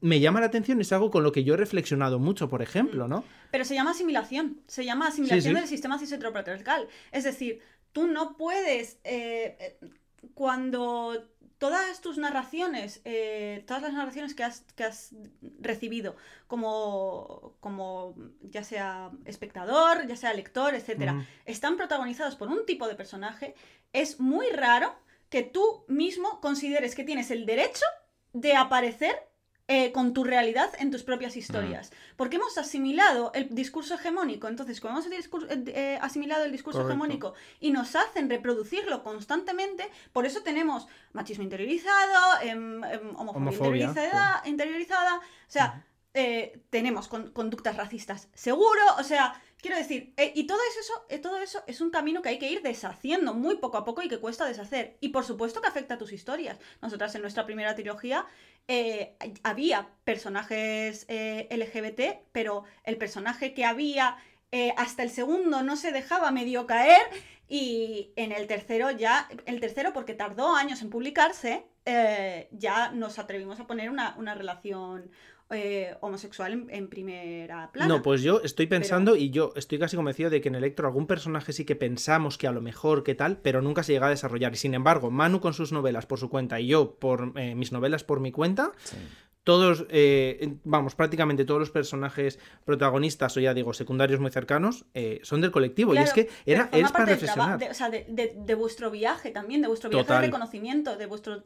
[0.00, 3.08] me, llama la atención, es algo con lo que yo he reflexionado mucho, por ejemplo,
[3.08, 3.24] ¿no?
[3.50, 4.60] Pero se llama asimilación.
[4.66, 6.88] Se llama asimilación del sistema cis-heteropatriarcal.
[7.10, 7.60] Es decir,
[7.92, 8.98] tú no puedes.
[9.04, 9.78] Eh, eh,
[10.34, 11.31] cuando
[11.62, 15.14] todas tus narraciones, eh, todas las narraciones que has, que has
[15.60, 16.16] recibido
[16.48, 21.12] como, como, ya sea espectador, ya sea lector, etc.,
[21.44, 23.54] están protagonizadas por un tipo de personaje,
[23.92, 24.92] es muy raro
[25.28, 27.86] que tú mismo consideres que tienes el derecho
[28.32, 29.14] de aparecer
[29.74, 31.92] eh, con tu realidad en tus propias historias.
[32.16, 34.46] Porque hemos asimilado el discurso hegemónico.
[34.46, 40.26] Entonces, cuando hemos eh, eh, asimilado el discurso hegemónico y nos hacen reproducirlo constantemente, por
[40.26, 43.94] eso tenemos machismo interiorizado, em, em, homofobia,
[44.44, 45.82] interiorizada, o sea,
[46.68, 51.62] tenemos conductas racistas seguro, o sea, Quiero decir, eh, y todo eso, eh, todo eso
[51.68, 54.44] es un camino que hay que ir deshaciendo muy poco a poco y que cuesta
[54.44, 54.96] deshacer.
[55.00, 56.58] Y por supuesto que afecta a tus historias.
[56.82, 58.26] Nosotras en nuestra primera trilogía
[58.66, 64.16] eh, había personajes LGBT, pero el personaje que había
[64.76, 67.00] hasta el segundo no se dejaba medio caer
[67.48, 71.66] y en el tercero ya, el tercero porque tardó años en publicarse,
[72.50, 75.10] ya nos atrevimos a poner una, una relación
[75.52, 77.88] eh, homosexual en, primera plana.
[77.88, 81.06] No, pues yo estoy pensando y yo estoy casi convencido de que en Electro algún
[81.06, 84.10] personaje sí que pensamos que a lo mejor que tal, pero nunca se llega a
[84.10, 84.52] desarrollar.
[84.52, 87.72] Y sin embargo, Manu con sus novelas por su cuenta y yo por eh, mis
[87.72, 88.72] novelas por mi cuenta,
[89.44, 94.86] todos, eh, vamos, prácticamente todos los personajes protagonistas, o ya digo, secundarios muy cercanos,
[95.22, 95.94] son del colectivo.
[95.94, 97.58] y es que era, es para reflexionar.
[97.58, 101.44] De, o sea, de, vuestro viaje también, de vuestro viaje de reconocimiento, de vuestro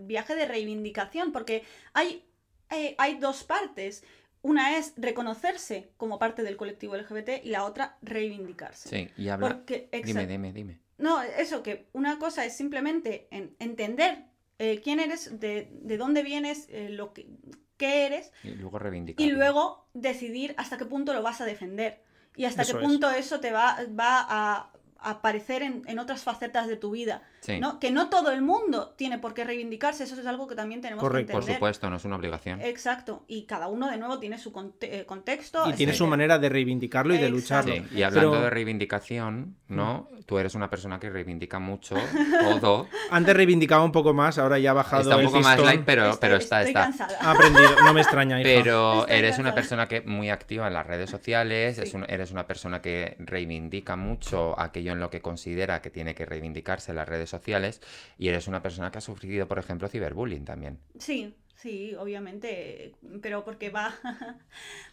[0.00, 2.24] viaje de reivindicación, porque hay
[2.70, 4.04] eh, hay dos partes.
[4.42, 8.88] Una es reconocerse como parte del colectivo LGBT y la otra reivindicarse.
[8.88, 9.64] Sí, y hablar.
[10.04, 10.80] dime, dime, dime.
[10.98, 14.24] No, eso, que una cosa es simplemente entender
[14.58, 17.26] eh, quién eres, de, dónde vienes, eh, lo que,
[17.76, 18.32] qué eres.
[18.44, 19.26] Y luego reivindicar.
[19.26, 22.02] Y luego decidir hasta qué punto lo vas a defender.
[22.36, 26.76] Y hasta qué punto eso te va, va a aparecer en, en, otras facetas de
[26.76, 27.22] tu vida.
[27.60, 27.78] ¿no?
[27.78, 31.02] Que no todo el mundo tiene por qué reivindicarse, eso es algo que también tenemos
[31.02, 31.32] que entender.
[31.32, 32.60] Por supuesto, no es una obligación.
[32.60, 35.68] Exacto, y cada uno de nuevo tiene su eh, contexto.
[35.70, 37.74] Y tiene su manera de reivindicarlo y de lucharlo.
[37.92, 40.08] Y hablando de reivindicación, ¿no?
[40.26, 41.94] Tú eres una persona que reivindica mucho
[42.60, 42.88] todo.
[43.10, 46.18] Antes reivindicaba un poco más, ahora ya ha bajado Está un poco más light, pero,
[46.20, 46.90] pero está, está.
[47.20, 48.36] Ha aprendido, no me extraña.
[48.46, 53.16] Pero eres una persona que muy activa en las redes sociales, eres una persona que
[53.18, 57.80] reivindica mucho aquello en lo que considera que tiene que reivindicarse las redes sociales
[58.18, 60.78] y eres una persona que ha sufrido, por ejemplo, ciberbullying también.
[60.98, 63.94] Sí, Sí, obviamente, pero porque va,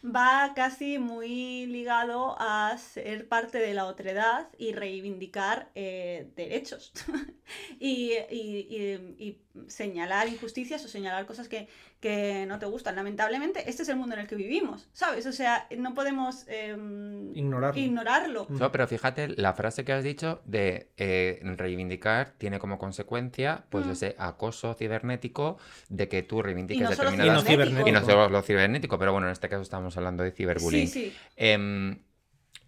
[0.02, 6.92] va casi muy ligado a ser parte de la otredad y reivindicar eh, derechos
[7.78, 9.36] y,
[9.68, 11.68] señalar injusticias o señalar cosas que,
[12.00, 12.96] que, no te gustan.
[12.96, 15.26] Lamentablemente, este es el mundo en el que vivimos, ¿sabes?
[15.26, 17.80] O sea, no podemos em, ignorarlo.
[17.80, 18.46] ignorarlo.
[18.48, 23.86] No, pero fíjate, la frase que has dicho de eh, reivindicar tiene como consecuencia pues
[23.86, 23.90] mm.
[23.90, 27.44] ese acoso cibernético de que tú reivindiques determinadas...
[27.86, 30.88] Y no solo lo cibernético, pero bueno, en este caso estamos hablando de ciberbullying.
[30.88, 31.16] Sí, sí.
[31.36, 32.02] Em,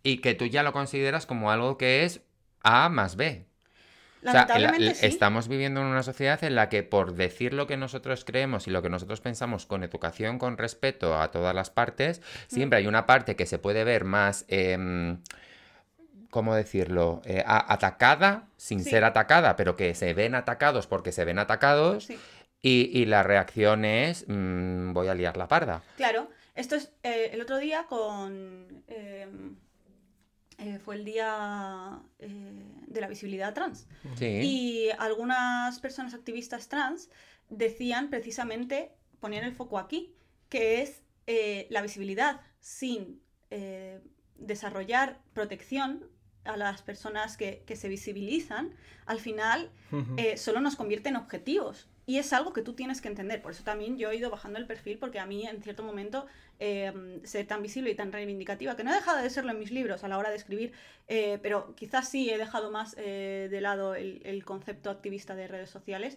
[0.02, 2.22] y que tú ya lo consideras como algo que es
[2.62, 3.46] A más B.
[4.26, 4.46] O sea,
[5.02, 8.70] estamos viviendo en una sociedad en la que por decir lo que nosotros creemos y
[8.70, 13.06] lo que nosotros pensamos con educación, con respeto a todas las partes, siempre hay una
[13.06, 14.44] parte que se puede ver más...
[14.48, 15.16] Eh,
[16.36, 17.22] ¿cómo decirlo?
[17.24, 22.08] Eh, atacada sin ser atacada, pero que se ven atacados porque se ven atacados.
[22.60, 25.82] Y, la reacción es, mm, voy a liar la parda.
[25.96, 28.82] Claro, esto es eh, el otro día con...
[28.88, 29.56] Em,
[30.58, 32.28] eh, fue el día eh,
[32.86, 33.86] de la visibilidad trans.
[34.20, 37.10] Y algunas personas activistas trans
[37.50, 40.14] decían precisamente, ponían el foco aquí,
[40.48, 43.20] que es eh, la visibilidad sin
[44.36, 46.10] desarrollar protección
[46.44, 48.74] a las personas que, se visibilizan,
[49.06, 49.70] al final
[50.36, 51.88] solo nos convierte en objetivos.
[52.08, 53.42] Y es algo que tú tienes que entender.
[53.42, 56.26] Por eso también yo he ido bajando el perfil, porque a mí en cierto momento
[56.60, 59.72] eh, ser tan visible y tan reivindicativa, que no he dejado de serlo en mis
[59.72, 60.72] libros a la hora de escribir,
[61.08, 65.68] eh, pero quizás sí he dejado más eh, de lado el, concepto activista de redes
[65.68, 66.16] sociales.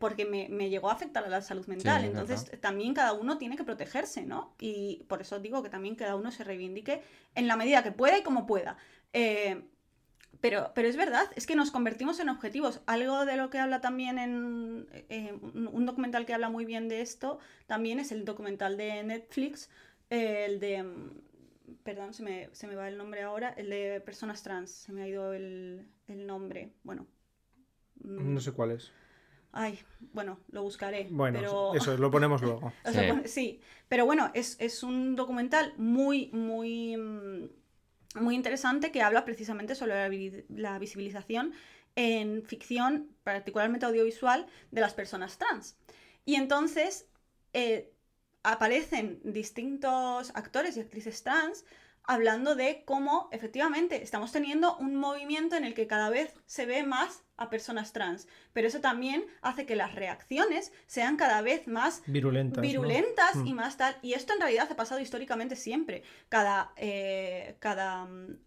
[0.00, 2.04] porque me, llegó a afectar a la salud mental.
[2.04, 4.54] Entonces, también cada uno tiene que protegerse, ¿no?
[4.60, 7.02] Y por eso digo que también cada uno se reivindique
[7.34, 8.76] en la medida que pueda y como pueda.
[10.40, 12.80] Pero, pero es verdad, es que nos convertimos en objetivos.
[12.86, 17.00] Algo de lo que habla también en eh, un documental que habla muy bien de
[17.00, 19.70] esto, también es el documental de Netflix,
[20.10, 20.84] el de...
[21.82, 25.02] Perdón, se me, se me, va el nombre ahora, el de personas trans, se me
[25.02, 26.72] ha ido el, el nombre.
[26.82, 27.06] Bueno.
[28.02, 28.34] Mm.
[28.34, 28.92] No sé cuál es.
[29.58, 29.78] Ay,
[30.12, 31.08] bueno, lo buscaré.
[31.10, 32.72] Bueno, eso lo ponemos luego.
[33.24, 33.60] sí.
[33.88, 37.48] pero bueno, es, es, un documental muy, muy mm,
[38.20, 41.52] muy interesante que habla precisamente sobre la, visibilización
[41.94, 45.76] en ficción, particularmente audiovisual, de las personas trans.
[46.24, 47.06] Y entonces
[47.52, 47.92] eh,
[48.42, 51.64] aparecen distintos actores y actrices trans
[52.06, 56.84] hablando de cómo efectivamente estamos teniendo un movimiento en el que cada vez se ve
[56.84, 62.02] más a personas trans, pero eso también hace que las reacciones sean cada vez más
[62.06, 63.56] virulentas, virulentas y mm.
[63.56, 63.96] más tal.
[64.02, 66.02] Y esto en realidad ha pasado históricamente siempre.
[66.28, 68.38] Cada, eh, cada mm,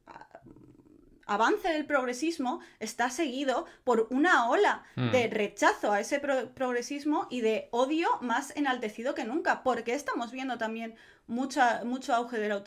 [1.29, 5.11] avance del progresismo está seguido por una ola mm.
[5.11, 10.57] de rechazo a ese progresismo y de odio más enaltecido que nunca, porque estamos viendo
[10.57, 10.95] también
[11.27, 12.59] mucha, mucho auge de la,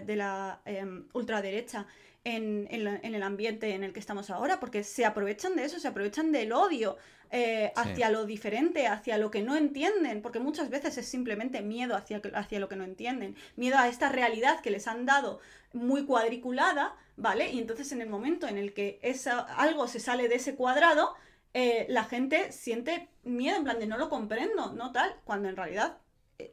[0.00, 1.86] de la em, ultraderecha
[2.24, 6.32] en, el ambiente en el que estamos ahora, porque se aprovechan de eso, se aprovechan
[6.32, 6.98] del odio
[7.30, 11.96] eh, hacia lo diferente, hacia lo que no entienden, porque muchas veces es simplemente miedo
[11.96, 15.40] hacia, hacia lo que no entienden, miedo a esta realidad que les han dado
[15.72, 17.50] muy cuadriculada, ¿vale?
[17.50, 21.14] Y entonces en el momento en el que esa, algo se sale de ese cuadrado,
[21.54, 25.56] eh, la gente siente miedo, en plan de no lo comprendo, no tal, cuando en
[25.56, 25.98] realidad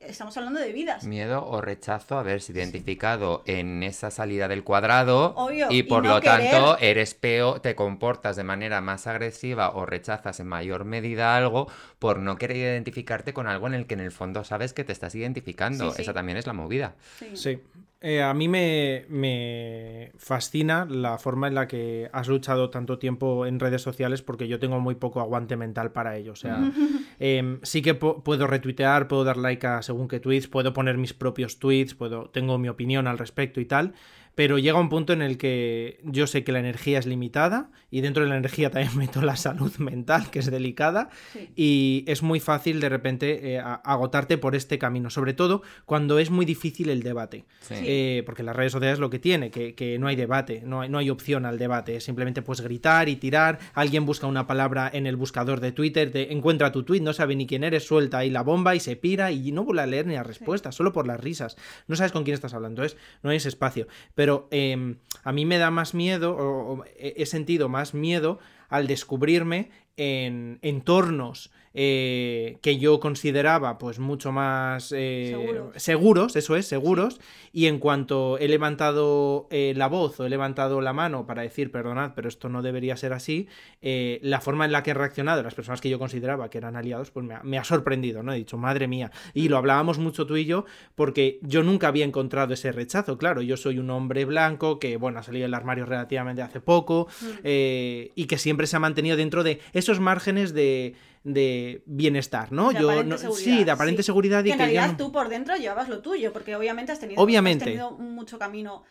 [0.01, 1.05] estamos hablando de vidas.
[1.05, 5.35] Miedo o rechazo a haberse identificado en esa salida del cuadrado
[5.69, 10.47] y por lo tanto eres peor, te comportas de manera más agresiva o rechazas en
[10.47, 11.67] mayor medida algo
[11.99, 14.91] por no querer identificarte con algo en el que en el fondo sabes que te
[14.91, 15.93] estás identificando.
[15.95, 16.95] Esa también es la movida.
[17.33, 17.61] Sí.
[17.99, 23.59] Eh, a mí me, fascina la forma en la que has luchado tanto tiempo en
[23.59, 26.33] redes sociales porque yo tengo muy poco aguante mental para ello.
[26.33, 26.59] O sea,
[27.19, 31.13] em, sí que puedo retuitear, puedo dar like a según qué tweets, puedo poner mis
[31.13, 33.95] propios tweets, puedo, tengo mi opinión al respecto y tal,
[34.37, 38.01] pero llega un punto en el que yo sé que la energía es limitada y
[38.01, 41.09] dentro de la energía también meto la salud mental, que es delicada,
[41.55, 46.29] y es muy fácil de repente eh, agotarte por este camino, sobre todo cuando es
[46.29, 50.15] muy difícil el debate, eh, porque las redes sociales lo que tiene, que, no hay
[50.15, 54.27] debate, no hay, no hay opción al debate, simplemente pues gritar y tirar, alguien busca
[54.27, 57.63] una palabra en el buscador de Twitter, te encuentra tu tweet, no sabe ni quién
[57.63, 60.21] eres, suelta ahí la bomba y se pira y no vuelve a leer ni la
[60.21, 63.49] respuesta, solo por las risas, no sabes con quién estás hablando, es, no hay ese
[63.49, 68.39] espacio, pero pero em, a mí me da más miedo, o, he sentido más miedo
[68.67, 76.35] al descubrirme en entornos eh, que yo consideraba pues mucho más eh, seguros.
[76.35, 77.21] eso es, seguros,
[77.53, 81.69] y en cuanto he levantado eh, la voz o he levantado la mano para decir,
[81.69, 83.47] perdonad, pero esto no debería ser así,
[83.79, 87.11] la forma en la que he reaccionado las personas que yo consideraba que eran aliados,
[87.11, 88.33] pues me ha, sorprendido, ¿no?
[88.33, 92.05] He dicho, madre mía, y lo hablábamos mucho tú y yo, porque yo nunca había
[92.05, 95.85] encontrado ese rechazo, claro, yo soy un hombre blanco que, bueno, ha salido del armario
[95.85, 97.27] relativamente hace poco, mm.
[97.43, 100.95] y que siempre se ha mantenido dentro de esos márgenes de
[101.27, 102.71] de bienestar, ¿no?
[102.71, 105.89] De Yo no, sí, de aparente seguridad y que en realidad tú por dentro llevabas
[105.89, 107.77] lo tuyo, porque obviamente has tenido, obviamente.
[107.99, 108.83] mucho camino.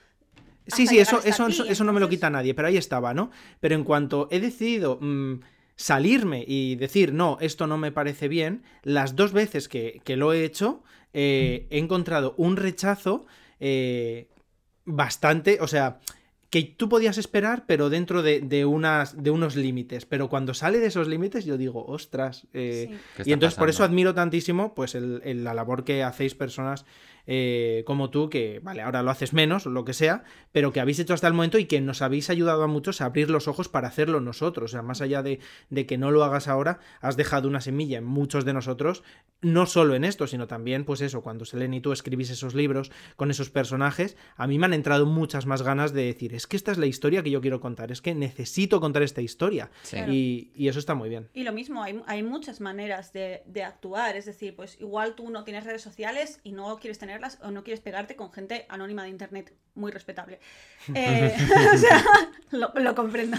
[0.67, 3.31] Sí, sí, eso, eso, eso, no me lo quita nadie, pero ahí estaba, ¿no?
[3.61, 5.41] Pero en cuanto he decidido mm,
[5.77, 10.45] salirme y decir, no, esto no me parece bien, las dos veces que, lo he
[10.45, 10.83] hecho,
[11.15, 13.27] eh, he encontrado un rechazo
[13.61, 14.29] eh,
[14.85, 16.01] bastante, o sea,
[16.51, 20.07] que tú podías esperar, pero dentro de, unas, de unos límites.
[20.07, 22.47] Pero cuando sale de esos límites, yo digo, ostras.
[22.53, 26.85] Eh, y entonces por eso admiro tantísimo pues la labor que hacéis personas
[27.27, 30.99] eh, como tú, que, vale, ahora lo haces menos, lo que sea, pero que habéis
[30.99, 33.69] hecho hasta el momento y que nos habéis ayudado a muchos a abrir los ojos
[33.69, 34.71] para hacerlo nosotros.
[34.71, 35.39] O sea, más allá de,
[35.87, 39.03] que no lo hagas ahora, has dejado una semilla en muchos de nosotros,
[39.43, 42.91] no solo en esto, sino también, pues eso, cuando Selene y tú escribís esos libros
[43.17, 46.57] con esos personajes, a mí me han entrado muchas más ganas de decir, es que
[46.57, 49.71] esta es la historia que yo quiero contar, es que necesito contar esta historia.
[50.09, 51.29] Y, eso está muy bien.
[51.33, 55.45] Y lo mismo, hay, muchas maneras de, de actuar, es decir, pues igual tú no
[55.45, 59.11] tienes redes sociales y no quieres tener o no quieres pegarte con gente anónima de
[59.11, 60.41] internet muy respetable.
[60.95, 61.35] Eh,
[61.75, 62.05] o sea,
[62.53, 63.37] lo, comprendo.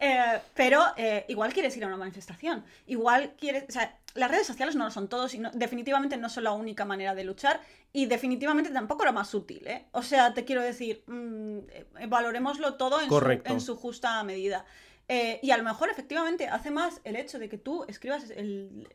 [0.00, 2.64] Eh, pero eh, igual quieres ir a una manifestación.
[2.86, 3.64] Igual quieres.
[3.68, 6.86] O sea, las redes sociales no lo son todos y definitivamente no son la única
[6.86, 7.60] manera de luchar
[7.92, 9.68] y definitivamente tampoco la más útil.
[9.92, 11.58] O sea, te quiero decir, mm,
[12.08, 14.64] valoremoslo todo en su, en su, justa medida.
[15.06, 18.32] y a lo mejor efectivamente hace más el hecho de que tú escribas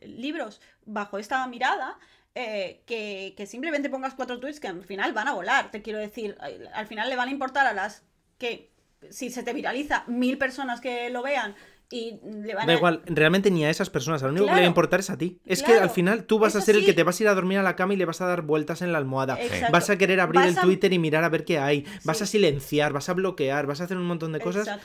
[0.02, 1.98] libros bajo esta mirada
[2.34, 5.70] eh, que, simplemente pongas cuatro tweets que al final van a volar.
[5.70, 6.36] Te quiero decir,
[6.74, 8.04] al final le van a importar a las
[8.38, 8.70] que,
[9.10, 11.54] si se te viraliza, mil personas que lo vean
[11.92, 14.64] y le van da igual, realmente ni a esas personas, lo único que le va
[14.64, 15.40] a importar es a ti.
[15.44, 17.34] Es que al final tú vas a ser el que te vas a ir a
[17.34, 19.36] dormir a la cama y le vas a dar vueltas en la almohada.
[19.72, 21.84] Vas a querer abrir el Twitter y mirar a ver qué hay.
[22.04, 24.78] Vas a silenciar, vas a bloquear, vas a hacer un montón de cosas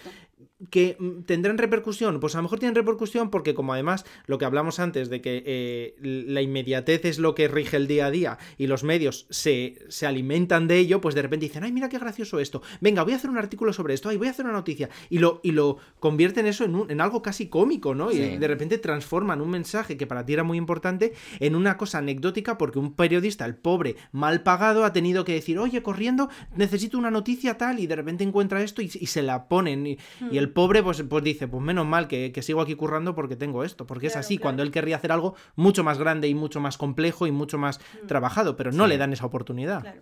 [0.70, 2.20] que mm, tendrán repercusión.
[2.20, 5.44] Pues a lo mejor tienen repercusión porque como además lo que hablamos antes de que
[5.46, 9.78] eh, la inmediatez es lo que rige el día a día y los medios se,
[10.06, 12.62] alimentan de ello, pues de repente dicen, ay, mira qué gracioso esto.
[12.80, 14.90] Venga, voy a hacer un artículo sobre esto, ay, voy a hacer una noticia.
[15.10, 18.12] Y lo, y lo convierten eso en, en algo casi cómico, ¿no?
[18.12, 21.98] Y de repente transforman un mensaje que para ti era muy importante en una cosa
[21.98, 26.98] anecdótica porque un periodista, el pobre, mal pagado, ha tenido que decir, oye, corriendo, necesito
[26.98, 29.88] una noticia tal, y de repente encuentra esto y, se la ponen.
[29.88, 29.98] Y,
[30.32, 33.64] y el pobre pues, pues dice, pues menos mal que, sigo aquí currando porque tengo
[33.64, 36.78] esto, porque es así, cuando él querría hacer algo mucho más grande y mucho más
[36.78, 38.08] complejo y mucho más mm.
[38.08, 39.96] trabajado, pero no le dan esa oportunidad.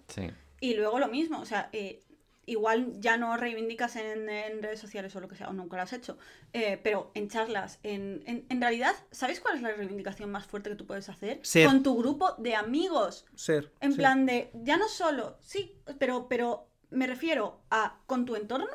[0.59, 2.01] Y luego lo mismo, o sea, eh,
[2.45, 4.27] igual ya no reivindicas en,
[4.61, 6.17] redes sociales o lo que sea, o nunca lo has hecho,
[6.51, 10.75] eh, pero en charlas, en, en, realidad, ¿sabes cuál es la reivindicación más fuerte que
[10.75, 11.41] tú puedes hacer?
[11.65, 13.25] Con tu grupo de amigos.
[13.35, 13.71] Ser.
[13.79, 18.67] En plan de, ya no solo, sí, pero, pero me refiero a con tu entorno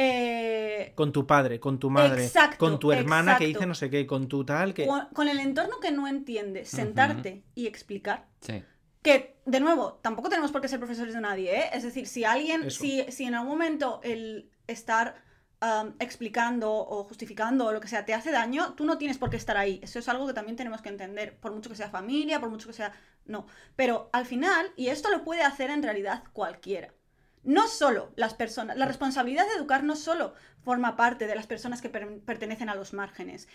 [0.00, 4.06] eh, con tu padre, con tu madre, con tu hermana que dice no sé qué,
[4.06, 4.86] con tu tal que...
[5.12, 8.28] Con, el entorno que no entiendes, sentarte y explicar.
[9.02, 11.70] Que, de nuevo, tampoco tenemos por qué ser profesores de nadie, ¿eh?
[11.72, 15.16] Es decir, si alguien, si, si, en algún momento el estar
[15.60, 19.30] um, explicando o justificando o lo que sea te hace daño, tú no tienes por
[19.30, 19.80] qué estar ahí.
[19.82, 22.68] Eso es algo que también tenemos que entender, por mucho que sea familia, por mucho
[22.68, 22.92] que sea...
[23.24, 26.94] No, pero al final, y esto lo puede hacer en realidad cualquiera
[27.44, 31.80] no solo las personas, la responsabilidad de educar no solo forma parte de las personas
[31.80, 33.48] que pertenecen a los márgenes.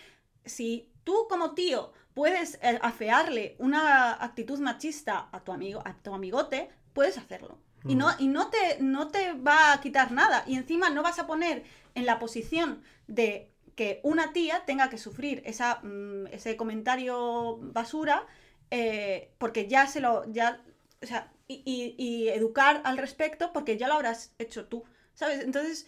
[0.44, 6.14] Si tú como tío puedes eh, afearle una actitud machista a tu amigo, a tu
[6.14, 7.58] amigote, puedes hacerlo.
[7.86, 10.44] Y, no, y no, te, no te va a quitar nada.
[10.46, 14.96] Y encima no vas a poner en la posición de que una tía tenga que
[14.96, 18.26] sufrir esa, mm, ese comentario basura
[18.70, 20.60] eh, porque ya se lo ya
[21.04, 25.40] o sea, y, educar al respecto porque ya lo habrás hecho tú, ¿sabes?
[25.44, 25.86] Entonces,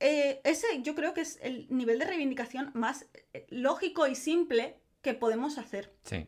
[0.00, 4.76] eh, ese yo creo que es el nivel de reivindicación más eh, lógico y simple
[5.02, 5.92] que podemos hacer.
[6.04, 6.26] Sí.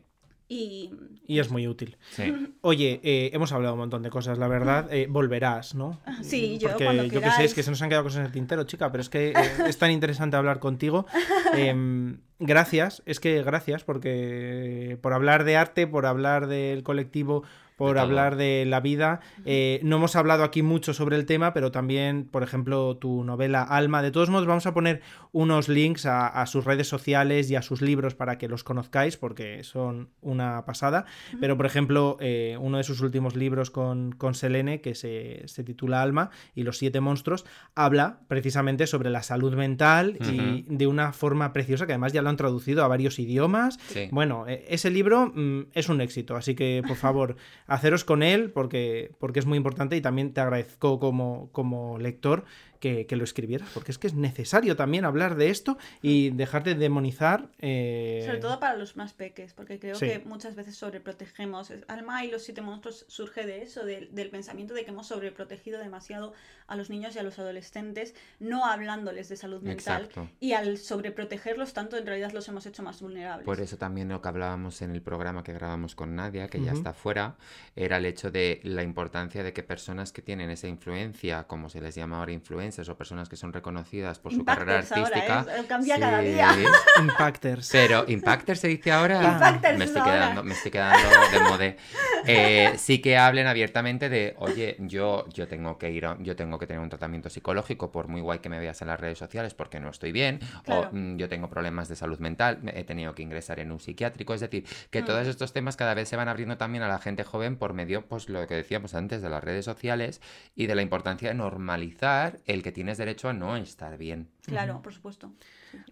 [0.51, 0.91] Y,
[1.27, 1.97] es muy útil.
[2.61, 4.89] Oye, eh, hemos hablado un montón de cosas, la verdad.
[5.07, 6.01] volverás, ¿no?
[6.23, 8.25] Sí, yo Porque cuando yo que sé, es que se nos han quedado cosas en
[8.25, 9.33] el tintero, chica, pero es que
[9.67, 11.05] es tan interesante hablar contigo.
[12.39, 17.43] Gracias, es que gracias porque por hablar de arte, por hablar del colectivo
[17.79, 19.21] por hablar de la vida.
[19.45, 23.63] Eh, no hemos hablado aquí mucho sobre el tema, pero también, por ejemplo, tu novela
[23.63, 24.01] Alma.
[24.01, 24.99] De todos modos, vamos a poner
[25.31, 29.63] unos links a, sus redes sociales y a sus libros para que los conozcáis, porque
[29.63, 31.05] son una pasada.
[31.39, 36.01] Pero, por ejemplo, eh, uno de sus últimos libros con, con Selene, que se, titula
[36.01, 41.53] Alma y los siete monstruos, habla precisamente sobre la salud mental y de una forma
[41.53, 43.79] preciosa, que además ya lo han traducido a varios idiomas.
[44.11, 47.35] Bueno, e, ese libro mm, es un éxito, así que, por favor,
[47.67, 52.45] haceros con él porque, porque es muy importante y también te agradezco como, como lector
[52.79, 56.75] que, lo escribieras, porque es que es necesario también hablar de esto y dejar de
[56.75, 57.49] demonizar.
[57.59, 61.71] Eh, Sobre todo para los más peques, porque creo que muchas veces sobreprotegemos.
[61.87, 66.33] Alma y los siete monstruos surge de eso, del pensamiento de que hemos sobreprotegido demasiado
[66.67, 70.09] a los niños y a los adolescentes, no hablándoles de salud mental.
[70.39, 73.45] Y al sobreprotegerlos tanto, en realidad los hemos hecho más vulnerables.
[73.45, 76.71] Por eso también lo que hablábamos en el programa que grabamos con Nadia, que ya
[76.71, 77.35] está fuera,
[77.75, 81.81] era el hecho de la importancia de que personas que tienen esa influencia, como se
[81.81, 85.45] les llama ahora influencia, o personas que son reconocidas por su carrera artística.
[85.49, 85.63] ¿eh?
[85.67, 86.55] Cambia cada día.
[87.01, 87.69] Impacters.
[87.71, 89.23] Pero Impacters se dice ahora.
[89.23, 91.77] Impacters me, estoy quedando, me estoy quedando de mode.
[92.25, 96.67] Eh, sí que hablen abiertamente de, oye, yo, yo tengo que ir, yo tengo que
[96.67, 99.79] tener un tratamiento psicológico, por muy guay que me veas en las redes sociales, porque
[99.79, 103.59] no estoy bien, o mm, yo tengo problemas de salud mental, he tenido que ingresar
[103.59, 104.33] en un psiquiátrico.
[104.33, 105.29] Es decir, que todos mm.
[105.29, 108.29] estos temas cada vez se van abriendo también a la gente joven por medio, pues
[108.29, 110.21] lo que decíamos antes, de las redes sociales
[110.55, 114.29] y de la importancia de normalizar el que tienes derecho a no estar bien.
[114.45, 115.31] Claro, por supuesto.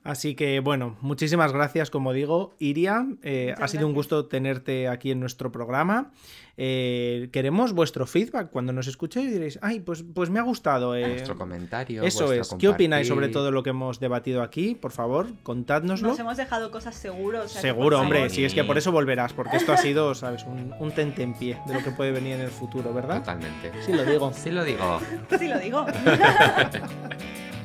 [0.03, 3.05] Así que bueno, muchísimas gracias, como digo, Iria.
[3.23, 6.11] Eh, ha sido un gusto tenerte aquí en nuestro programa.
[6.59, 8.49] Eh, queremos vuestro feedback.
[8.49, 10.95] Cuando nos escuchéis diréis, ay, pues, pues me ha gustado.
[10.95, 12.03] Eh, Vuestro comentario.
[12.03, 12.55] Eso es.
[12.57, 14.73] ¿Qué opináis sobre todo lo que hemos debatido aquí?
[14.73, 16.09] Por favor, contádnoslo.
[16.09, 17.51] Nos hemos dejado cosas seguros.
[17.51, 18.29] Seguro, hombre.
[18.29, 20.45] Si es que por eso volverás, porque esto ha sido, ¿sabes?
[20.45, 23.19] Un, un tente en pie de lo que puede venir en el futuro, ¿verdad?
[23.19, 23.71] Totalmente.
[23.85, 24.31] Sí lo digo.
[24.33, 24.99] Sí lo digo.
[25.37, 25.85] sí lo digo.